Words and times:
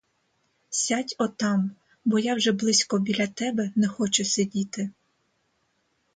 Сядь 0.83 1.13
отам, 1.25 1.61
бо 2.05 2.19
я 2.19 2.35
вже 2.35 2.51
близько 2.51 2.99
біля 2.99 3.27
тебе 3.27 3.71
не 3.75 3.87
хочу 3.87 4.25
сидіти. 4.25 4.89